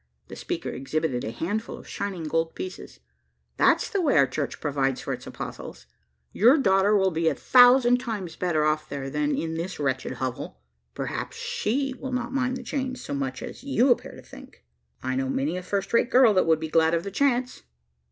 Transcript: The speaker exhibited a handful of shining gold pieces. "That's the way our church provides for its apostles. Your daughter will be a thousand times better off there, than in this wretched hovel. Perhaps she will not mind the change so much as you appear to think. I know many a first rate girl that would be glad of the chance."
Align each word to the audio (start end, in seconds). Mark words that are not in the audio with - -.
The 0.29 0.35
speaker 0.35 0.69
exhibited 0.71 1.23
a 1.23 1.29
handful 1.29 1.77
of 1.77 1.87
shining 1.87 2.23
gold 2.23 2.55
pieces. 2.55 3.01
"That's 3.57 3.87
the 3.87 4.01
way 4.01 4.17
our 4.17 4.25
church 4.25 4.59
provides 4.59 4.99
for 4.99 5.13
its 5.13 5.27
apostles. 5.27 5.85
Your 6.33 6.57
daughter 6.57 6.97
will 6.97 7.11
be 7.11 7.27
a 7.27 7.35
thousand 7.35 7.99
times 7.99 8.35
better 8.35 8.65
off 8.65 8.89
there, 8.89 9.11
than 9.11 9.35
in 9.37 9.53
this 9.53 9.79
wretched 9.79 10.13
hovel. 10.13 10.59
Perhaps 10.95 11.37
she 11.37 11.93
will 11.99 12.11
not 12.13 12.33
mind 12.33 12.57
the 12.57 12.63
change 12.63 12.97
so 12.97 13.13
much 13.13 13.43
as 13.43 13.63
you 13.63 13.91
appear 13.91 14.15
to 14.15 14.23
think. 14.23 14.63
I 15.03 15.15
know 15.15 15.29
many 15.29 15.55
a 15.55 15.61
first 15.61 15.93
rate 15.93 16.09
girl 16.09 16.33
that 16.33 16.47
would 16.47 16.59
be 16.59 16.67
glad 16.67 16.95
of 16.95 17.03
the 17.03 17.11
chance." 17.11 17.61